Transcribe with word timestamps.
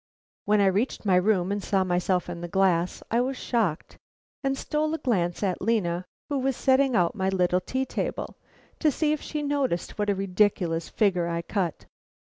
When 0.45 0.61
I 0.61 0.65
reached 0.65 1.05
my 1.05 1.15
room 1.15 1.51
and 1.51 1.61
saw 1.61 1.83
myself 1.83 2.27
in 2.27 2.41
the 2.41 2.47
glass, 2.47 3.03
I 3.11 3.21
was 3.21 3.37
shocked, 3.37 3.99
and 4.43 4.57
stole 4.57 4.91
a 4.95 4.97
glance 4.97 5.43
at 5.43 5.61
Lena, 5.61 6.05
who 6.27 6.39
was 6.39 6.55
setting 6.55 6.95
out 6.95 7.13
my 7.13 7.29
little 7.29 7.61
tea 7.61 7.85
table, 7.85 8.35
to 8.79 8.89
see 8.91 9.11
if 9.13 9.21
she 9.21 9.43
noticed 9.43 9.99
what 9.99 10.09
a 10.09 10.15
ridiculous 10.15 10.89
figure 10.89 11.27
I 11.27 11.43
cut. 11.43 11.85